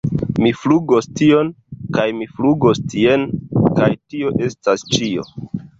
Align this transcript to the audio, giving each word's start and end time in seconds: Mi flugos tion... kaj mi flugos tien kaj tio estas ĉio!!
Mi 0.43 0.51
flugos 0.61 1.07
tion... 1.19 1.51
kaj 1.99 2.07
mi 2.21 2.29
flugos 2.39 2.83
tien 2.95 3.29
kaj 3.81 3.95
tio 3.95 4.37
estas 4.51 4.91
ĉio!! 4.99 5.33